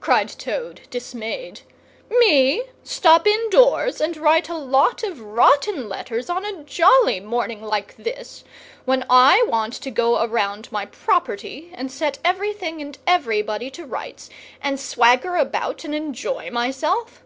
[0.00, 1.60] cried Toad, dismayed.
[2.10, 7.96] "Me stop indoors and write a lot of rotten letters on a jolly morning like
[7.96, 8.44] this,
[8.84, 14.28] when I want to go around my property, and set everything and everybody to rights,
[14.60, 17.22] and swagger about and enjoy myself!